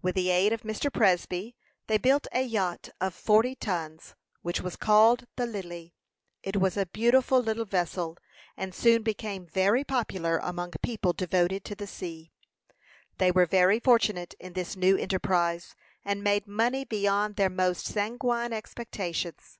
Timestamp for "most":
17.50-17.86